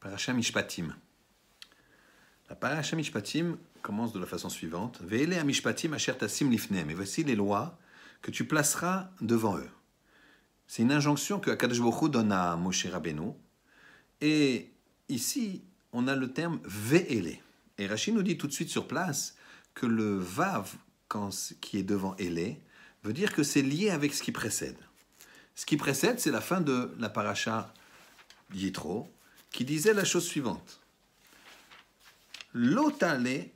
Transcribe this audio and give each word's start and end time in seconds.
Parasha 0.00 0.32
Mishpatim. 0.32 0.96
La 2.48 2.56
Parasha 2.56 2.96
Mishpatim 2.96 3.58
commence 3.82 4.12
de 4.12 4.18
la 4.18 4.24
façon 4.24 4.48
suivante 4.48 5.00
Ve'ele 5.02 5.44
Mishpatim 5.44 5.92
asher 5.92 6.14
tasim 6.14 6.50
lifnem. 6.50 6.88
Et 6.88 6.94
voici 6.94 7.22
les 7.22 7.36
lois 7.36 7.78
que 8.22 8.30
tu 8.30 8.46
placeras 8.46 9.10
devant 9.20 9.58
eux. 9.58 9.68
C'est 10.66 10.82
une 10.82 10.92
injonction 10.92 11.38
que 11.38 11.50
Akadosh 11.50 11.80
Baruch 11.80 12.10
donne 12.10 12.32
à 12.32 12.56
Moshe 12.56 12.86
Rabbeinu. 12.86 13.32
Et 14.22 14.72
ici, 15.10 15.62
on 15.92 16.08
a 16.08 16.16
le 16.16 16.32
terme 16.32 16.60
Ve'ele. 16.64 17.38
Et 17.76 17.86
Rachid 17.86 18.14
nous 18.14 18.22
dit 18.22 18.38
tout 18.38 18.46
de 18.46 18.52
suite 18.52 18.70
sur 18.70 18.88
place 18.88 19.36
que 19.74 19.84
le 19.84 20.16
Vav, 20.16 20.76
qui 21.60 21.78
est 21.78 21.82
devant 21.82 22.14
Ele, 22.16 22.56
veut 23.02 23.12
dire 23.12 23.34
que 23.34 23.42
c'est 23.42 23.62
lié 23.62 23.90
avec 23.90 24.14
ce 24.14 24.22
qui 24.22 24.32
précède. 24.32 24.78
Ce 25.54 25.66
qui 25.66 25.76
précède, 25.76 26.20
c'est 26.20 26.30
la 26.30 26.40
fin 26.40 26.60
de 26.60 26.94
la 26.98 27.08
paracha 27.08 27.74
Yitro, 28.54 29.12
qui 29.50 29.64
disait 29.64 29.94
la 29.94 30.04
chose 30.04 30.26
suivante. 30.26 30.80
L'otale 32.54 33.48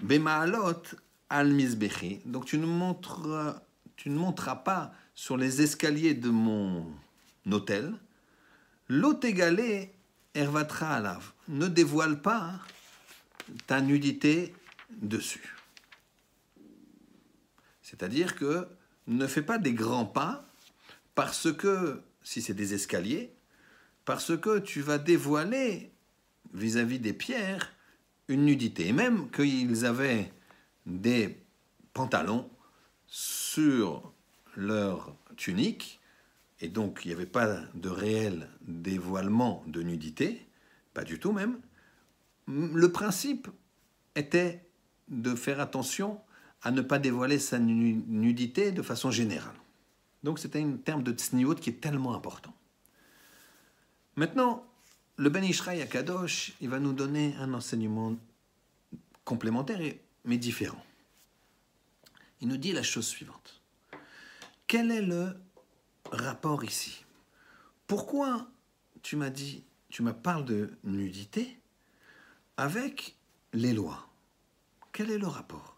bemaalot 0.00 0.82
al 1.30 1.52
misbechi. 1.52 2.20
Donc 2.24 2.46
tu 2.46 2.58
ne, 2.58 2.66
monteras 2.66 4.56
pas 4.56 4.92
sur 5.14 5.36
les 5.36 5.62
escaliers 5.62 6.14
de 6.14 6.30
mon 6.30 6.86
hôtel. 7.50 7.94
L'otegale 8.88 9.88
ervatra 10.34 10.94
alav. 10.94 11.32
Ne 11.48 11.66
dévoile 11.66 12.22
pas 12.22 12.60
ta 13.66 13.80
nudité 13.80 14.54
dessus. 14.90 15.54
C'est-à-dire 17.82 18.36
que 18.36 18.68
ne 19.06 19.26
fais 19.26 19.42
pas 19.42 19.58
des 19.58 19.72
grands 19.72 20.04
pas 20.04 20.44
parce 21.14 21.52
que, 21.52 22.02
si 22.22 22.42
c'est 22.42 22.54
des 22.54 22.74
escaliers, 22.74 23.32
parce 24.08 24.38
que 24.38 24.58
tu 24.58 24.80
vas 24.80 24.96
dévoiler 24.96 25.92
vis-à-vis 26.54 26.98
des 26.98 27.12
pierres 27.12 27.74
une 28.28 28.46
nudité. 28.46 28.86
Et 28.86 28.92
même 28.94 29.30
qu'ils 29.30 29.84
avaient 29.84 30.32
des 30.86 31.36
pantalons 31.92 32.48
sur 33.06 34.14
leur 34.56 35.14
tunique, 35.36 36.00
et 36.62 36.68
donc 36.68 37.02
il 37.04 37.08
n'y 37.08 37.14
avait 37.14 37.26
pas 37.26 37.60
de 37.74 37.90
réel 37.90 38.48
dévoilement 38.62 39.62
de 39.66 39.82
nudité, 39.82 40.46
pas 40.94 41.04
du 41.04 41.18
tout 41.18 41.32
même, 41.32 41.58
le 42.46 42.90
principe 42.90 43.48
était 44.14 44.64
de 45.08 45.34
faire 45.34 45.60
attention 45.60 46.18
à 46.62 46.70
ne 46.70 46.80
pas 46.80 46.98
dévoiler 46.98 47.38
sa 47.38 47.58
nudité 47.58 48.72
de 48.72 48.80
façon 48.80 49.10
générale. 49.10 49.56
Donc 50.22 50.38
c'était 50.38 50.62
un 50.62 50.78
terme 50.78 51.02
de 51.02 51.12
tsniout 51.12 51.56
qui 51.56 51.68
est 51.68 51.80
tellement 51.82 52.14
important. 52.14 52.54
Maintenant, 54.18 54.66
le 55.16 55.30
Ben 55.30 55.44
Ishraï 55.44 55.88
Kadosh, 55.88 56.52
il 56.60 56.68
va 56.68 56.80
nous 56.80 56.92
donner 56.92 57.36
un 57.36 57.54
enseignement 57.54 58.16
complémentaire 59.24 59.94
mais 60.24 60.38
différent. 60.38 60.84
Il 62.40 62.48
nous 62.48 62.56
dit 62.56 62.72
la 62.72 62.82
chose 62.82 63.06
suivante. 63.06 63.62
Quel 64.66 64.90
est 64.90 65.02
le 65.02 65.36
rapport 66.10 66.64
ici? 66.64 67.04
Pourquoi 67.86 68.50
tu 69.02 69.14
m'as 69.14 69.30
dit, 69.30 69.62
tu 69.88 70.02
me 70.02 70.12
parles 70.12 70.44
de 70.44 70.76
nudité 70.82 71.56
avec 72.56 73.16
les 73.52 73.72
lois? 73.72 74.08
Quel 74.90 75.12
est 75.12 75.18
le 75.18 75.28
rapport? 75.28 75.76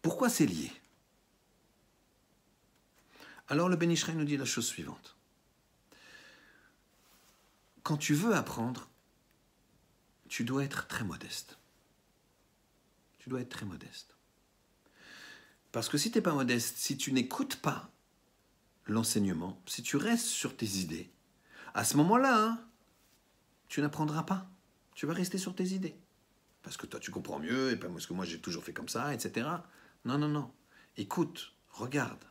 Pourquoi 0.00 0.30
c'est 0.30 0.46
lié? 0.46 0.72
Alors 3.48 3.68
le 3.68 3.76
Ben 3.76 3.90
Ishraï 3.90 4.16
nous 4.16 4.24
dit 4.24 4.38
la 4.38 4.46
chose 4.46 4.66
suivante 4.66 5.15
quand 7.86 7.96
tu 7.96 8.14
veux 8.14 8.34
apprendre, 8.34 8.90
tu 10.28 10.42
dois 10.42 10.64
être 10.64 10.88
très 10.88 11.04
modeste. 11.04 11.56
Tu 13.18 13.28
dois 13.28 13.40
être 13.40 13.48
très 13.48 13.64
modeste. 13.64 14.16
Parce 15.70 15.88
que 15.88 15.96
si 15.96 16.10
tu 16.10 16.18
n'es 16.18 16.22
pas 16.22 16.34
modeste, 16.34 16.78
si 16.78 16.96
tu 16.96 17.12
n'écoutes 17.12 17.54
pas 17.54 17.92
l'enseignement, 18.86 19.62
si 19.66 19.84
tu 19.84 19.96
restes 19.96 20.26
sur 20.26 20.56
tes 20.56 20.66
idées, 20.66 21.12
à 21.74 21.84
ce 21.84 21.96
moment-là, 21.98 22.36
hein, 22.36 22.66
tu 23.68 23.80
n'apprendras 23.80 24.24
pas. 24.24 24.50
Tu 24.96 25.06
vas 25.06 25.14
rester 25.14 25.38
sur 25.38 25.54
tes 25.54 25.68
idées. 25.68 25.96
Parce 26.62 26.76
que 26.76 26.86
toi, 26.86 26.98
tu 26.98 27.12
comprends 27.12 27.38
mieux, 27.38 27.70
et 27.70 27.76
parce 27.76 28.06
que 28.06 28.14
moi, 28.14 28.24
j'ai 28.24 28.40
toujours 28.40 28.64
fait 28.64 28.72
comme 28.72 28.88
ça, 28.88 29.14
etc. 29.14 29.48
Non, 30.04 30.18
non, 30.18 30.28
non. 30.28 30.52
Écoute, 30.96 31.54
regarde, 31.68 32.24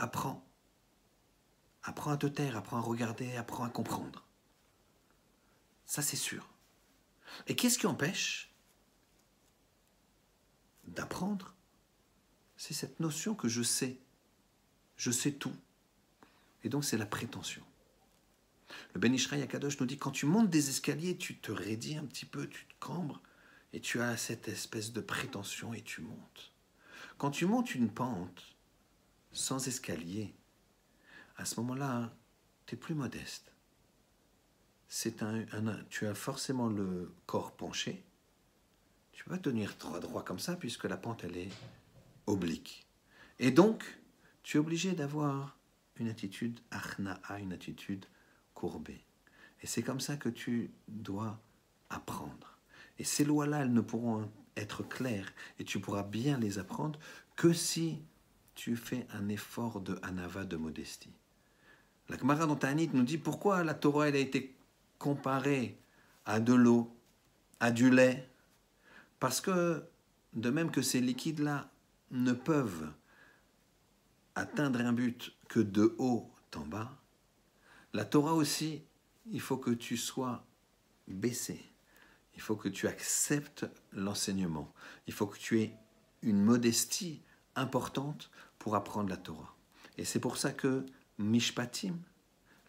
apprends. 0.00 0.45
Apprends 1.96 2.10
à 2.10 2.18
te 2.18 2.26
taire, 2.26 2.58
apprends 2.58 2.76
à 2.76 2.82
regarder, 2.82 3.36
apprends 3.36 3.64
à 3.64 3.70
comprendre. 3.70 4.22
Ça, 5.86 6.02
c'est 6.02 6.14
sûr. 6.14 6.46
Et 7.46 7.56
qu'est-ce 7.56 7.78
qui 7.78 7.86
empêche 7.86 8.54
d'apprendre? 10.88 11.54
C'est 12.58 12.74
cette 12.74 13.00
notion 13.00 13.34
que 13.34 13.48
je 13.48 13.62
sais. 13.62 13.98
Je 14.98 15.10
sais 15.10 15.32
tout. 15.32 15.56
Et 16.64 16.68
donc, 16.68 16.84
c'est 16.84 16.98
la 16.98 17.06
prétention. 17.06 17.62
Le 18.92 19.00
Ben 19.00 19.14
Ishraï 19.14 19.40
Akadosh 19.40 19.80
nous 19.80 19.86
dit 19.86 19.96
quand 19.96 20.10
tu 20.10 20.26
montes 20.26 20.50
des 20.50 20.68
escaliers, 20.68 21.16
tu 21.16 21.38
te 21.38 21.50
raidis 21.50 21.96
un 21.96 22.04
petit 22.04 22.26
peu, 22.26 22.46
tu 22.46 22.66
te 22.66 22.74
cambres, 22.78 23.22
et 23.72 23.80
tu 23.80 24.02
as 24.02 24.18
cette 24.18 24.48
espèce 24.48 24.92
de 24.92 25.00
prétention 25.00 25.72
et 25.72 25.80
tu 25.80 26.02
montes. 26.02 26.52
Quand 27.16 27.30
tu 27.30 27.46
montes 27.46 27.74
une 27.74 27.90
pente 27.90 28.54
sans 29.32 29.66
escalier, 29.66 30.34
à 31.36 31.44
ce 31.44 31.60
moment-là, 31.60 32.12
tu 32.66 32.74
es 32.74 32.78
plus 32.78 32.94
modeste. 32.94 33.52
C'est 34.88 35.22
un, 35.22 35.44
tu 35.90 36.06
as 36.06 36.14
forcément 36.14 36.68
le 36.68 37.12
corps 37.26 37.52
penché. 37.52 38.04
Tu 39.12 39.24
peux 39.24 39.30
pas 39.30 39.38
tenir 39.38 39.74
droit, 39.78 40.00
droit 40.00 40.24
comme 40.24 40.38
ça 40.38 40.56
puisque 40.56 40.84
la 40.84 40.96
pente 40.96 41.24
elle 41.24 41.36
est 41.36 41.52
oblique. 42.26 42.86
Et 43.38 43.50
donc, 43.50 43.98
tu 44.42 44.56
es 44.56 44.60
obligé 44.60 44.92
d'avoir 44.92 45.58
une 45.96 46.08
attitude 46.08 46.60
achna'a, 46.70 47.38
une 47.40 47.52
attitude 47.52 48.06
courbée. 48.54 49.04
Et 49.62 49.66
c'est 49.66 49.82
comme 49.82 50.00
ça 50.00 50.16
que 50.16 50.28
tu 50.28 50.70
dois 50.88 51.40
apprendre. 51.90 52.58
Et 52.98 53.04
ces 53.04 53.24
lois-là, 53.24 53.62
elles 53.62 53.72
ne 53.72 53.80
pourront 53.80 54.30
être 54.56 54.82
claires 54.82 55.32
et 55.58 55.64
tu 55.64 55.80
pourras 55.80 56.02
bien 56.02 56.38
les 56.38 56.58
apprendre 56.58 56.98
que 57.36 57.52
si 57.52 58.02
tu 58.54 58.76
fais 58.76 59.06
un 59.12 59.28
effort 59.28 59.80
de 59.80 59.98
anava, 60.02 60.44
de 60.44 60.56
modestie. 60.56 61.12
La 62.08 62.16
Gemara 62.16 62.46
dans 62.46 62.58
nous 62.92 63.02
dit 63.02 63.18
pourquoi 63.18 63.64
la 63.64 63.74
Torah 63.74 64.08
elle 64.08 64.16
a 64.16 64.20
été 64.20 64.56
comparée 64.98 65.78
à 66.24 66.40
de 66.40 66.54
l'eau, 66.54 66.94
à 67.60 67.70
du 67.70 67.90
lait, 67.90 68.28
parce 69.18 69.40
que 69.40 69.84
de 70.34 70.50
même 70.50 70.70
que 70.70 70.82
ces 70.82 71.00
liquides-là 71.00 71.70
ne 72.10 72.32
peuvent 72.32 72.92
atteindre 74.34 74.80
un 74.80 74.92
but 74.92 75.36
que 75.48 75.60
de 75.60 75.94
haut 75.98 76.30
en 76.54 76.64
bas, 76.66 76.96
la 77.92 78.04
Torah 78.04 78.34
aussi, 78.34 78.82
il 79.26 79.40
faut 79.40 79.58
que 79.58 79.70
tu 79.70 79.96
sois 79.96 80.46
baissé. 81.08 81.60
Il 82.34 82.42
faut 82.42 82.56
que 82.56 82.68
tu 82.68 82.86
acceptes 82.86 83.66
l'enseignement. 83.92 84.72
Il 85.06 85.12
faut 85.12 85.26
que 85.26 85.38
tu 85.38 85.60
aies 85.60 85.76
une 86.22 86.42
modestie 86.42 87.22
importante 87.54 88.30
pour 88.58 88.74
apprendre 88.76 89.08
la 89.08 89.16
Torah. 89.16 89.54
Et 89.96 90.04
c'est 90.04 90.20
pour 90.20 90.36
ça 90.36 90.52
que 90.52 90.84
Mishpatim, 91.18 91.96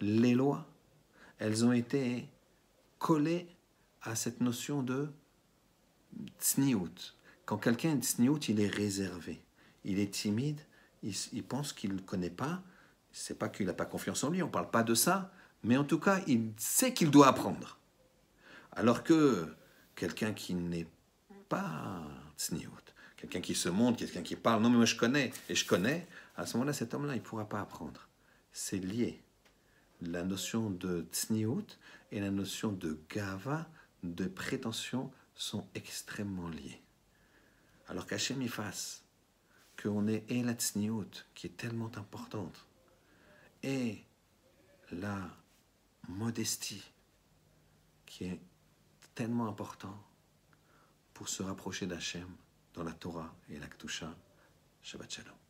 les 0.00 0.34
lois, 0.34 0.66
elles 1.38 1.64
ont 1.64 1.72
été 1.72 2.28
collées 2.98 3.48
à 4.02 4.14
cette 4.14 4.40
notion 4.40 4.82
de 4.82 5.10
tsniout. 6.40 7.14
Quand 7.46 7.58
quelqu'un 7.58 7.96
est 7.96 8.02
tsniout, 8.02 8.48
il 8.48 8.60
est 8.60 8.68
réservé, 8.68 9.42
il 9.84 9.98
est 9.98 10.12
timide, 10.12 10.60
il, 11.02 11.42
pense 11.42 11.72
qu'il 11.72 11.94
ne 11.94 12.00
connaît 12.00 12.30
pas, 12.30 12.62
c'est 13.12 13.38
pas 13.38 13.48
qu'il 13.48 13.66
n'a 13.66 13.74
pas 13.74 13.84
confiance 13.84 14.24
en 14.24 14.30
lui, 14.30 14.42
on 14.42 14.46
ne 14.46 14.52
parle 14.52 14.70
pas 14.70 14.82
de 14.82 14.94
ça, 14.94 15.32
mais 15.62 15.76
en 15.76 15.84
tout 15.84 15.98
cas, 15.98 16.20
il 16.26 16.52
sait 16.56 16.94
qu'il 16.94 17.10
doit 17.10 17.28
apprendre. 17.28 17.78
Alors 18.72 19.04
que 19.04 19.54
quelqu'un 19.94 20.32
qui 20.32 20.54
n'est 20.54 20.88
pas 21.48 22.02
tsniout, 22.38 22.70
quelqu'un 23.16 23.40
qui 23.40 23.54
se 23.54 23.68
montre, 23.68 23.98
quelqu'un 23.98 24.22
qui 24.22 24.36
parle, 24.36 24.62
non 24.62 24.70
mais 24.70 24.76
moi 24.76 24.86
je 24.86 24.96
connais, 24.96 25.32
et 25.48 25.54
je 25.54 25.66
connais, 25.66 26.06
à 26.36 26.46
ce 26.46 26.56
moment-là, 26.56 26.72
cet 26.72 26.94
homme-là, 26.94 27.14
il 27.14 27.18
ne 27.18 27.22
pourra 27.22 27.48
pas 27.48 27.60
apprendre 27.60 28.08
c'est 28.54 28.78
lié. 28.78 29.20
La 30.00 30.22
notion 30.22 30.70
de 30.70 31.06
tsniout 31.12 31.78
et 32.10 32.20
la 32.20 32.30
notion 32.30 32.72
de 32.72 32.98
gava, 33.10 33.68
de 34.02 34.26
prétention, 34.26 35.12
sont 35.34 35.66
extrêmement 35.74 36.48
liées. 36.48 36.80
Alors 37.88 38.06
qu'Hachem 38.06 38.40
y 38.40 38.48
fasse 38.48 39.02
qu'on 39.82 40.06
ait 40.06 40.24
et 40.28 40.42
la 40.42 40.54
tsniout, 40.54 41.26
qui 41.34 41.48
est 41.48 41.56
tellement 41.56 41.90
importante, 41.96 42.66
et 43.62 44.04
la 44.92 45.36
modestie, 46.08 46.84
qui 48.06 48.24
est 48.24 48.40
tellement 49.14 49.48
important 49.48 50.00
pour 51.12 51.28
se 51.28 51.42
rapprocher 51.42 51.86
d'Hachem 51.86 52.28
dans 52.74 52.84
la 52.84 52.92
Torah 52.92 53.34
et 53.50 53.58
la 53.58 53.66
Shabbat 54.82 55.10
Shalom. 55.10 55.43